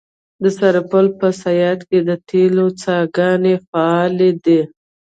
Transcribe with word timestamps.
د 0.41 0.43
سرپل 0.57 1.05
په 1.19 1.27
صیاد 1.43 1.79
کې 1.89 1.99
د 2.09 2.09
تیلو 2.29 2.65
څاګانې 2.83 3.55
فعالې 3.67 4.31
دي. 4.45 4.61